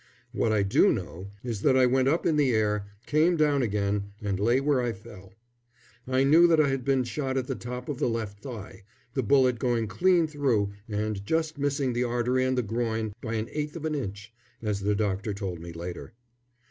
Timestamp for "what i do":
0.31-0.91